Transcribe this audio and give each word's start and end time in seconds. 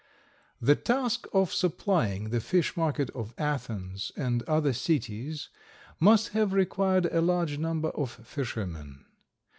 The 0.59 0.75
task 0.75 1.27
of 1.31 1.53
supplying 1.53 2.31
the 2.31 2.39
fish 2.39 2.75
market 2.75 3.11
of 3.11 3.35
Athens 3.37 4.11
and 4.17 4.41
other 4.49 4.73
cities 4.73 5.49
must 5.99 6.29
have 6.29 6.53
required 6.53 7.05
a 7.11 7.21
large 7.21 7.59
number 7.59 7.89
of 7.89 8.09
fishermen. 8.09 9.05